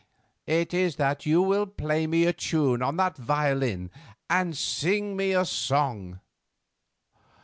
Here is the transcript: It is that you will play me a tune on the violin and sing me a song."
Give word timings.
It 0.47 0.73
is 0.73 0.95
that 0.95 1.27
you 1.27 1.43
will 1.43 1.67
play 1.67 2.07
me 2.07 2.25
a 2.25 2.33
tune 2.33 2.81
on 2.81 2.97
the 2.97 3.13
violin 3.19 3.91
and 4.31 4.57
sing 4.57 5.15
me 5.15 5.31
a 5.33 5.45
song." 5.45 6.19